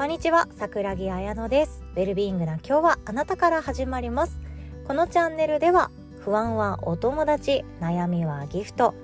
[0.00, 1.82] こんにちは桜木彩乃です。
[1.94, 4.40] ウェルビーイングな今日はあなたから始まります。
[4.86, 5.90] このチャンネルでは
[6.20, 8.94] 不安はお友達悩みはギフト。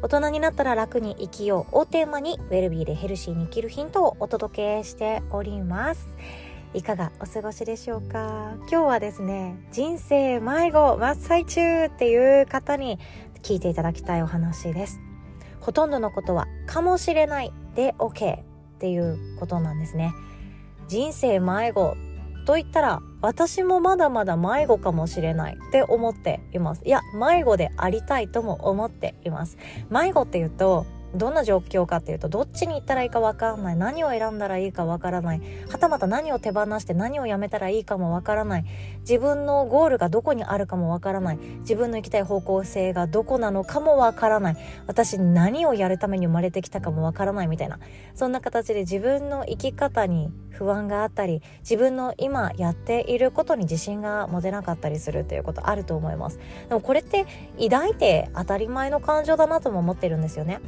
[0.00, 6.06] 大人になったら楽に生きようをテーマにウェルビーでヘルシーに生きるヒントをお届けしております。
[6.72, 8.52] いかがお過ごしでしょうか？
[8.70, 13.00] 今日はですね人生迷子真っ最中っていう方に
[13.42, 15.00] 聞いていただきたいお話です。
[15.58, 18.46] ほとんどのことはかもしれないで OK
[18.78, 20.14] っていうことなんですね。
[20.86, 21.96] 人生迷子
[22.46, 25.58] と言ったら私もまだまだ迷子かもしれない。
[25.68, 26.82] って思っています。
[26.84, 29.58] いや迷子でありたいとも思っています。
[29.90, 33.76] 迷子っていうとどんな状況かっていうとどっちに行ったらいいか分からない。
[33.76, 35.40] 何を選んだらいいか分からない。
[35.70, 38.64] はたまた何を手放して何をやめたらいいかも分からない。
[39.00, 41.38] 自分のゴールがどこにあるかも分からない。
[41.60, 44.56] 自分の行きたい方向性がどこなのかも分からない。
[44.86, 47.78] 私何をやるために生まれてきたかも分からないみたいな。
[48.14, 56.38] そんな形で自分の生き方に不安があったり自分の今やっていることに自信が持てなかったりするということあると思います。
[56.68, 57.26] でもこれって
[57.58, 60.60] 抱いて当たり前の感情だなとも思ってるんですよね。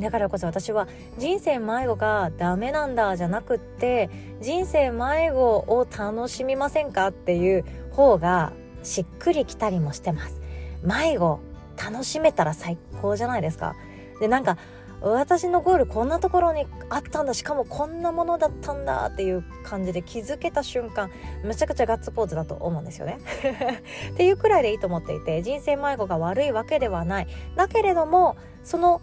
[0.00, 0.86] だからこそ私は
[1.18, 4.10] 人生迷子がダメなんだじゃなくって
[4.40, 10.40] 人生迷子を楽しみませんかっていう方がしっくりきたりもしてます。
[10.82, 11.40] 迷子
[11.76, 13.74] 楽しめたら最高じゃないですか。
[14.20, 14.56] でなんか
[15.00, 21.10] 私のゴールこんなところにあったんだしかもこんなものだったんだっていう感じで気づけた瞬間
[21.44, 23.18] めちゃくちゃガッツポーズだと思うんですよね。
[24.12, 27.28] っていうくらいでいいと思っていて人生迷子が悪いわけではない。
[27.54, 29.00] だけれどもその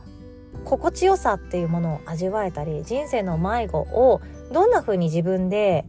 [0.64, 5.86] 心地よさっていうものを味わえたり人生の迷子をどんな風に自分で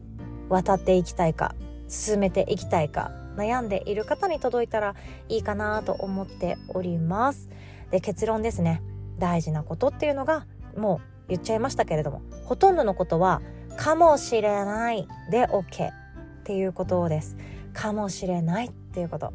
[0.48, 1.55] 渡っていきたいか
[1.89, 4.94] 進めていきたいか悩んでいる方に届いたら
[5.28, 7.48] いいかなと思っております。
[7.91, 8.83] で結論ですね。
[9.19, 13.41] 大事なことっていうのがもう言っちゃいましたけれどもほとんどのことは
[13.78, 15.92] かもしれないで OK っ
[16.44, 17.37] ていうことです。
[17.72, 19.33] かもしれないっていうこと。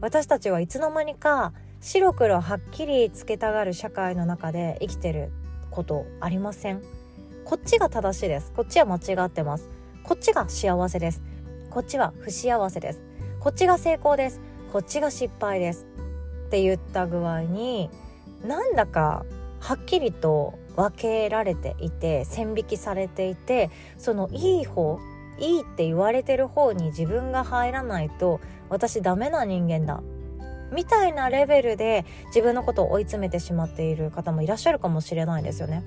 [0.00, 1.52] 私たちはいつの間にか
[1.86, 5.30] 白黒はっきりつけたがる社会の中で生きてる
[5.70, 6.82] ことありません。
[7.44, 8.50] こっちが正しいです。
[8.56, 9.68] こっちは間違ってます。
[10.02, 11.22] こっちが幸せです。
[11.70, 13.00] こっちは不幸せです。
[13.38, 14.40] こっちが成功です。
[14.72, 15.86] こっちが失敗です。
[16.48, 17.88] って言った具合に
[18.44, 19.24] なんだか
[19.60, 24.98] はっきりと分けられていて線引きされていてそのいい方
[25.38, 30.02] いいって言われてる方に自分が入らないと私ダメな人間だ。
[30.72, 35.84] みたいなレベルで自分のことを追い詰めてしまっている方もいらっしゃるかもしれないですよね。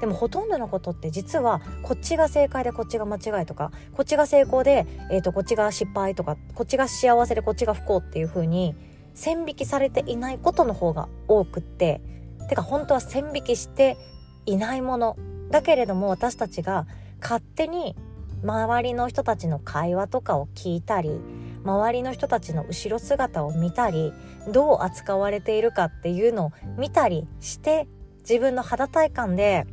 [0.00, 8.74] でもほとんどのことって実はこっちが正解でこっちが間違いとかこっちが成功で、えー、とこっちが失敗とかこっちが幸せでこっちが不幸っていう風に
[9.14, 12.02] 線引きされていないことの方が多くって
[12.48, 13.96] てか本当は線引きして
[14.44, 15.16] いないもの
[15.50, 16.86] だけれども私たちが
[17.20, 17.96] 勝手に
[18.44, 21.20] 周りの人たちの会話とかを聞いたり
[21.66, 24.12] 周りの人たちの後ろ姿を見たり
[24.52, 27.88] どう扱われているかっていうのを見たりして
[28.20, 29.66] 自分の肌体感で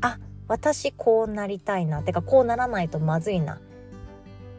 [0.00, 0.18] あ
[0.48, 3.60] 私こうなりたいなてかこうならないとまずいな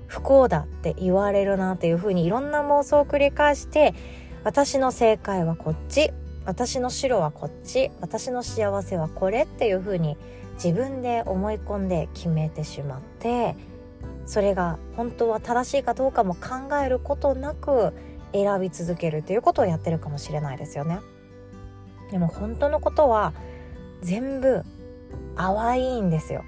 [0.07, 3.96] 不幸だって言われるなっていうふうにいろんな妄想を繰り返して
[4.44, 6.12] 私の正解はこっち
[6.46, 10.16] 私の白はこっち私の幸せはこれっていうふうに
[10.63, 13.56] 自分で思い込んで決めてしまって
[14.25, 17.93] それが本当は正しいかどうかも考えることなく
[18.33, 20.99] 選び続けるということをやってるかもしれないですよね。
[22.11, 23.33] でも本当のことは
[24.01, 24.63] 全部
[25.35, 26.43] 淡いんですよ。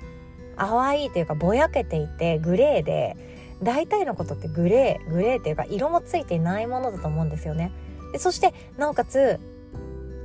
[0.57, 3.15] 淡いというかぼやけていてグレーで
[3.63, 7.71] 大体のことってグレーグレーっていうか色もついていないものだと思うんですよね。
[8.11, 9.39] でそしてなおかつ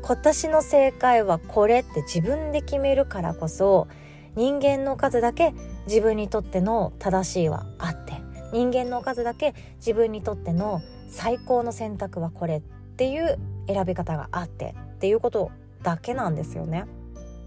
[0.02, 3.88] 今年の正解はこれって自分で決めるからこそ
[4.34, 5.54] 人間の数だけ
[5.86, 8.14] 自分にとっての正しいはあって
[8.52, 12.60] 人間の数だけ自分にとっての最高の選択はこれっ
[12.96, 15.50] ていう選び方があってっていうこと
[15.82, 16.86] だけなんですよね。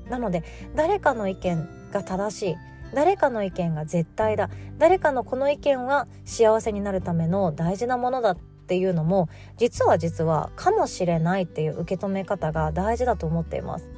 [0.09, 0.43] なので
[0.75, 2.55] 誰かの意見が正しい
[2.93, 13.89] 誰かの意見が絶対だ誰かのこの意見は幸せになるための大事なものだっていうのも実は実はかもしれないっていう受け止め方が大事だと思っています。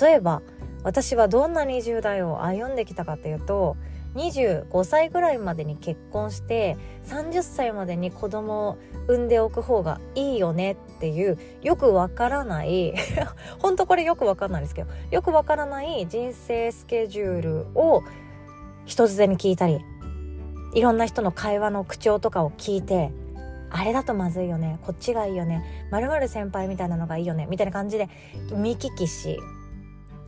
[0.00, 0.42] 例えば
[0.84, 3.76] 私はどんな20代を歩んできたかというと
[4.14, 6.76] 25歳ぐらいまでに結婚して
[7.06, 8.78] 30歳までに子供を
[9.08, 12.94] 産んでおく方がいいよねっていうよくわからない
[13.58, 18.02] 本当これよくわかんないですけどよくわからない人生スケジュールを
[18.84, 19.84] 人づてに聞いたり
[20.74, 23.10] いろんな人の会話の口調とかを聞いて
[23.70, 28.08] あれだとまずいよねこっちがいいよねまる先輩みたいなのがいいよねみたいな感じで
[28.52, 29.40] 見聞きし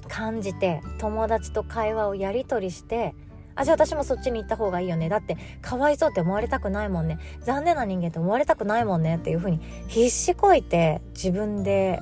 [0.07, 3.15] 感じて友達と会話をやり取りして
[3.57, 5.09] あじゃあ私もそっちに行った方がいいよね。
[5.09, 7.19] だってかわいそうって思われたくないもんね。
[7.41, 12.01] 残念な人間って思われたくないもんねっていう風に必死こいて自分で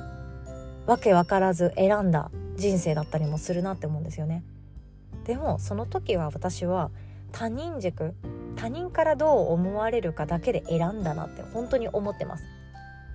[0.87, 4.43] わけわからず選んだ人生だったりもするなって思うんですよね。
[5.25, 6.91] でもその時は私は
[7.31, 8.15] 他人軸
[8.57, 12.45] 他人からどう思われるかだけで選んだなって本当に思ってます。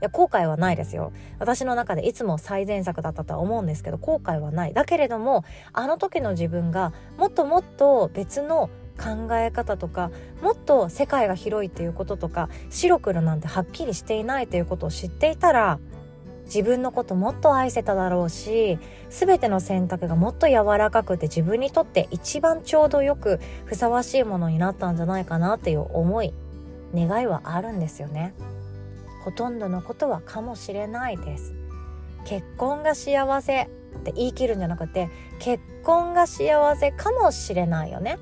[0.01, 5.43] いや後悔はないですよ私の中でいつも最善策だったとは思うんですけど後悔はないだけれども
[5.73, 10.11] あの時の自分がもっともっと別の考え方とか
[10.41, 15.79] もっと世界が広いっていうこととか白黒なんてはっきりしていないということを知っていたら
[16.45, 18.79] 自分のこともっと愛せただろうし
[19.09, 26.33] 全ての選択がもっと柔らかくて自分にとって一番ちょうどよくふさわしいものになったんじゃないかなっていう思い
[26.93, 28.33] 願いはあるんですよね。
[29.23, 31.53] ほとんどのことはかもしれないです。
[32.25, 33.67] 結婚が幸せっ
[34.03, 38.17] て言い切るんじゃなくて結婚が幸せかもしれないよね。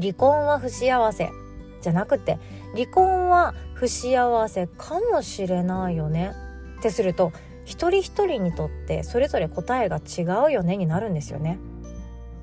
[0.00, 1.30] 離婚は不幸せ
[1.80, 2.38] じゃなくて
[2.74, 6.32] 離婚は不幸せかもしれないよね。
[6.78, 7.32] ってすると
[7.64, 11.58] 一人一人にとってそれぞれ答えが違うよねになるんですよね。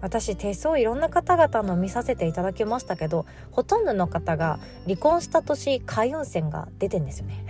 [0.02, 7.46] 私手相いろんな方々の見させていただきましたけどほとんどの方が離婚した年開運線が出てんですよね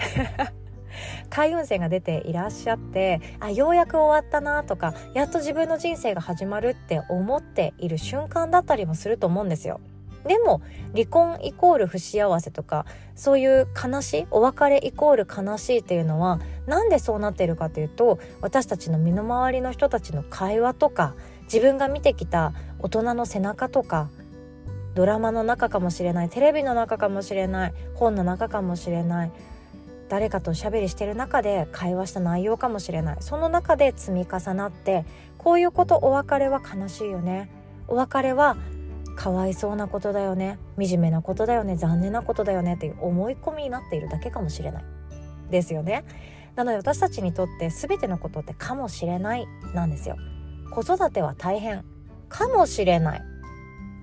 [1.29, 9.79] 開運線が出ていらっしゃってあようやく終わったなとかやっと自分の人生が始まるって思っている瞬間だったりもすると思うんですよ。
[10.27, 10.61] でも
[10.93, 12.85] 離婚イコール不幸せとか
[13.15, 21.15] そういう悲しいお別れイコール悲しいっていうのはなんでそうなっているかというと私たちの身の回りの人たちの会話とか
[21.47, 24.09] 自分が見てきた大人の背中とか
[24.95, 29.31] ドラマの中かもしれないテレビの中かもしれない本の中かもしれない
[30.09, 35.05] 誰かとおしゃべりしてる中で会話した内容かもしれないその中で積み重なって
[35.37, 37.49] こういうことお別れは悲しいよね。
[37.87, 38.57] お別れは
[39.15, 40.59] かわいそうなことだよね。
[40.77, 41.77] 惨めなことだよね。
[41.77, 42.75] 残念なことだよね。
[42.75, 44.83] っていう思い込みになっているだけかもしれない。
[45.49, 46.03] ですよね。
[46.55, 50.17] なので私たちにとって全てのことってかもしれないなんですよ。
[50.71, 51.83] 子育ては大変。
[52.29, 53.21] かもしれない。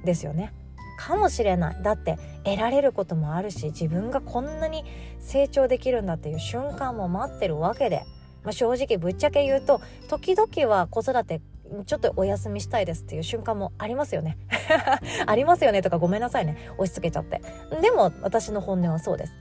[0.04, 0.52] ですよね。
[0.98, 1.82] かもしれない。
[1.82, 4.84] だって得られることもあるし自分がこんなに
[5.18, 8.04] 成長できるんだっていう瞬間も待ってるわけで、
[8.42, 11.40] まあ、正直ぶっちゃけ言うと時々は子育て
[11.86, 14.36] ちょっとお休みしたいですっていう瞬間もありますよね。
[15.26, 15.82] ありますよね。
[15.82, 16.56] とかごめんなさいね。
[16.76, 17.40] 押し付けちゃって。
[17.80, 19.32] でも私の本音はそうです。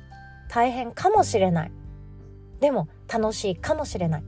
[0.50, 1.72] 大変かもしれない。
[2.60, 4.24] でも楽しいかもしれない。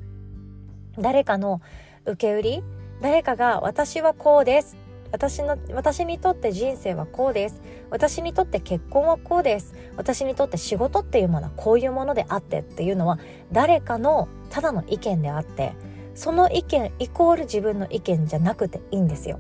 [0.99, 1.61] 誰かの
[2.05, 2.63] 受け売り
[3.05, 4.77] 誰かが私はこうです。
[5.11, 7.61] 私の私にとって人生はこうです。
[7.91, 9.75] 私にとって結婚はこうです。
[9.95, 13.19] 私にとって仕事っていうものはこういうものであってっていうのは
[13.51, 15.73] 誰かのただの意見であって
[16.15, 19.39] その意見イコール自分の意見じゃなくていいんですよ。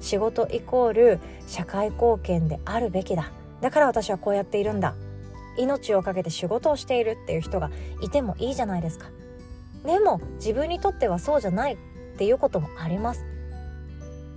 [0.00, 3.32] 仕事イコール社会貢献であるべきだ。
[3.62, 4.94] だから私はこうやっているんだ。
[5.56, 7.70] 命を懸けて仕事をしているっていう人が
[8.02, 9.06] いてもいいじゃないですか。
[9.86, 11.78] でも自分にとってはそうじゃない。
[12.18, 13.24] っていうこともあります。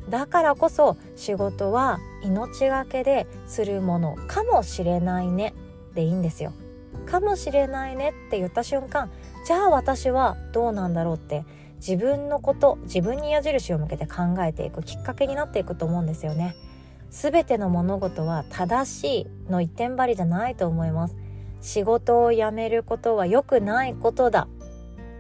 [0.08, 5.56] だからこそ仕事は命がけでするものかもしれないね。
[5.96, 6.54] でいいんですよ。
[7.08, 9.10] かもしれないねって言った瞬間
[9.48, 11.44] じゃあ私はどうなんだろうって
[11.78, 16.54] 自分のこと自分に矢印を向けて考えていくきっかけになっていくと思うんですよね。
[17.10, 21.16] 全ての物事は正しいの一点張りじゃないと思います。
[21.62, 24.48] 仕事を辞めることは良くないことだ。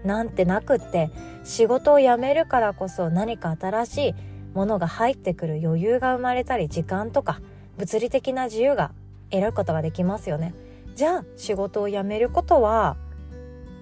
[0.04, 1.10] なんてなくって
[1.44, 4.16] 仕事を辞めるからこそ何か新しい
[4.54, 7.42] ものが入ってくる余裕が生まれたり時間とか
[7.78, 8.92] 物理的な自由が
[9.30, 10.54] 得ることができますよね。
[10.96, 12.98] じゃあ仕事を辞めることは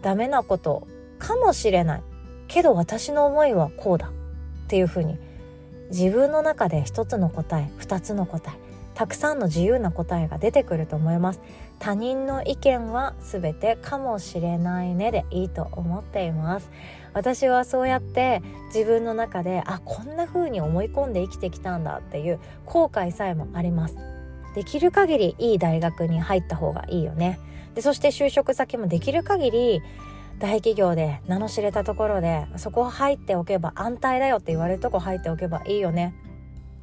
[0.01, 0.87] ダメなこと
[1.17, 2.03] かもしれない。
[2.47, 4.09] けど私の思いはこうだ。
[4.09, 4.11] っ
[4.69, 5.17] ていうふうに
[5.89, 8.68] 自分の中で一つの答え二つの答え
[8.99, 11.39] たくさんの自由な答えが出てくると思います。
[11.79, 16.69] 他人の意見は全てかもしれないねでいいと思っています。
[17.13, 18.41] 私はそうやって
[18.75, 23.95] 自分の中であこんな風に思い込んで生きてきたんだっていう後悔さえもあります。
[24.53, 27.39] できる限りいい大学に入った方がいいよね。
[27.75, 29.81] でそして就職先もできる限り
[30.39, 36.13] 大企業で名の知れたところでそこ入っておけば安泰だよって言われるとこ入っておけばいいよね。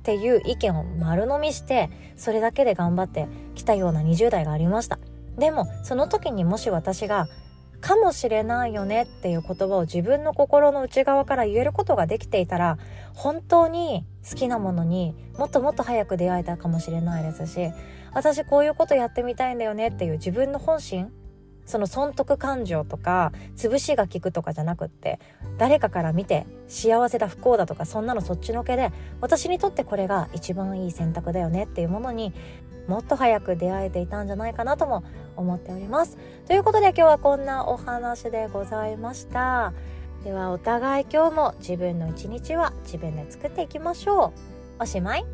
[0.07, 5.01] っていう意見を丸飲みしてそれだけで頑張ってきたような20代がありました。
[5.37, 7.27] でもその時にもし私が
[7.81, 12.79] かもしれないよねっていう言葉を自分の心の内側から言えることができていたら
[13.15, 17.73] 本当に好きなものにもっともっと早く出会えたかもしれないですし
[18.15, 21.11] 私こういうことやってみたいんだよねっていう自分の本心
[21.67, 25.21] その損得感情とか潰しが効くとかじゃなくって
[25.59, 32.33] 誰かから見て幸せだ不幸だとかそんなのそっちのけで私にとってこれが一番いい選択だよねっていうものに
[32.89, 35.03] もっと早く出会えていたんじゃないかなとも
[35.37, 36.17] 思っております。
[36.47, 39.73] ということで今日はこんなお話でございました。
[40.25, 44.33] ではお互い今日も自分の一日は自分で作っていきましょ
[44.79, 44.83] う。
[44.83, 45.25] おしまい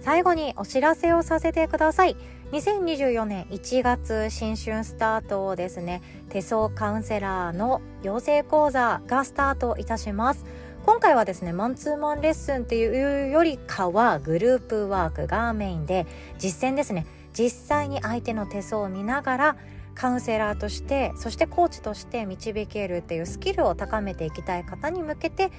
[0.00, 2.16] 最後にお知らせをさせてください。
[2.52, 6.02] 2024年1月新春スタートですね。
[6.30, 10.46] 手相カウンセラーの養成講座がスタートいたします。
[10.86, 16.06] 今回はですねマンツーマンレッスンっていうよりかはグループワークがメインで
[16.38, 17.06] 実践ですね。
[17.34, 19.56] 実際に相手の手相を見ながら
[19.94, 25.52] カウンセラーとしてそしてコーチとして導けるっていうスキルを高めていきたい方に向けて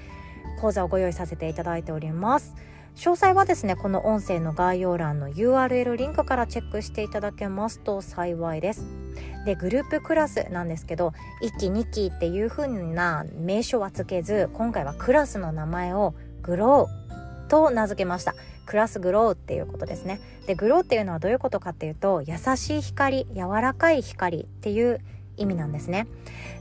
[0.60, 2.54] 講座をご用意させていただいております。
[2.96, 8.84] 詳細はですねこの音声の概要欄の URL リンクからチェックしていただけますと幸いです。
[9.44, 18.34] でグループクラスなんですけど1期2期っていう風な名称はつけず今回はクラスの名前をグローと名付けました。
[18.66, 20.20] クラスグローっていうことですね。
[20.46, 25.00] でグローっていうのはどういうことかっていうと優しい光柔らかい光っていう
[25.36, 26.06] 意味なんですね。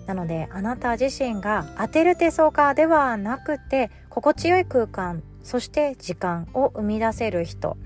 [0.08, 7.78] なのであなた自身が当てる手相家ではなくて心地よい空間そして時間を生み出せる人。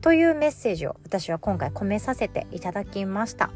[0.00, 3.50] というメッセージを私は今回込めさせていただきました。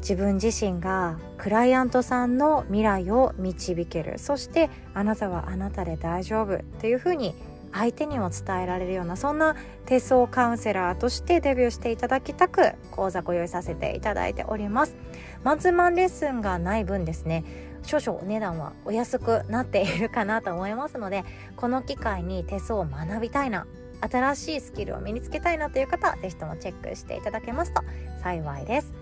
[0.00, 4.18] 自分自身がクライアントさんの未来を導ける。
[4.18, 6.58] そしてあなたはあなたで大丈夫。
[6.80, 7.34] というふうに
[7.72, 9.54] 相手にも伝えられるようなそんな
[9.86, 14.96] 手相カウンセラーとしてデビューしていただきたく講座ご用意させていただいております。
[15.44, 17.44] マンツーマンレッスンがない分ですね。
[17.82, 21.24] 少々お値段はお安くなっているかなと思いますので
[21.56, 23.66] この機会に手相を学びたいな
[24.00, 27.82] 新しいスキルを身につけたいなという方は是非ともチェックしていただけますと
[28.22, 28.92] 幸いです。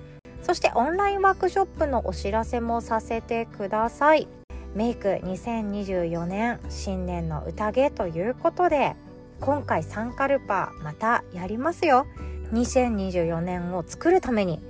[0.42, 4.28] そしてオンラインワークショップのお知らせもさせてください。
[4.75, 8.97] メイク2024年新年の宴ということで
[9.40, 12.06] 今回サンカルパまたやりますよ。
[12.52, 14.61] 2024年を作るために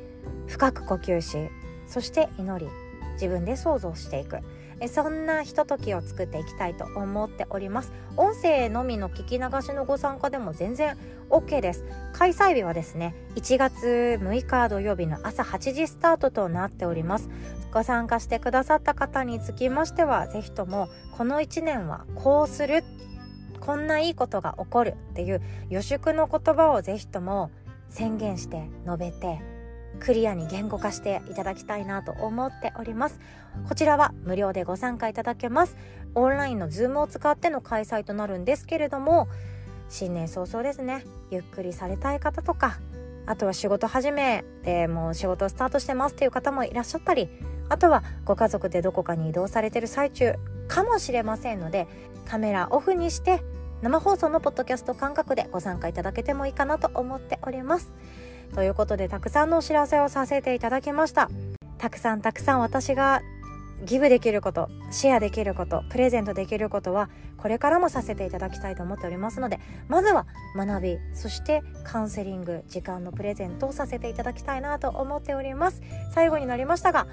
[0.46, 1.36] 深く呼吸し
[1.86, 2.70] そして祈り
[3.20, 4.38] 自分で想像していく。
[4.86, 7.92] そんなひとときを作っていきたいと思っております。
[8.16, 10.96] 音声のみの聞き流しのご参加でも全然
[11.30, 11.84] OK です。
[12.12, 17.28] 開催日はですね1月6日土曜日の朝8時スタートとなっております。
[17.72, 22.84] ご参加してくださった方につきましては是非ともこの1年はこうする。
[23.60, 27.50] こんないいことが起こるっていう予祝の言葉を是非とも
[27.90, 29.40] 宣言して述べて
[30.00, 33.20] クリアに言語化していただきたいなと思っております。
[33.68, 35.76] こちらは無料でご参加いただけます。
[36.14, 39.28] オンラインのズームを使っての開催となるんですけれども
[39.88, 41.04] 新年早々ですね。
[41.30, 42.78] ゆっくりされたい方とか
[43.26, 47.28] あとは仕事始めでもう仕事スタートしてますっていう方もいらっしゃったり
[47.68, 50.34] あとはご家族でどこかに移動されてる最中
[50.66, 51.86] かもしれませんので
[52.26, 53.42] カメラオフにして
[53.82, 57.92] 生放送のポッドキャスト感覚でご参加いただけてもいいかなと思っております。
[58.54, 61.30] ということでたくさんのお知らせをさせていただきました。
[61.78, 63.22] たくさんたくさん私が
[63.84, 70.26] ギブできることシェアできることプレゼントできることはこれからもさせていただきたいと思っておりますのでまずは
[70.56, 75.80] 学びそしてカウンセリング時間のプレゼントをさせていただきたいなと思っております。
[76.12, 77.06] 最後になりましたが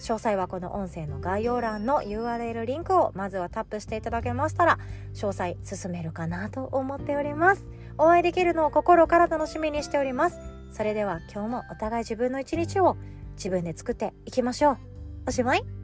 [0.00, 4.78] 詳細はこの音声の概要欄の URL リンクをまずはタップしていただけましたら
[5.14, 7.68] 詳細進めるかなと思っております。
[7.96, 10.38] お会いできるのを心から楽しみにしております。
[10.70, 12.96] それでは今日もお互い自分の一日を
[13.36, 14.78] 自分で作っていきましょう。
[15.28, 15.77] おしまい。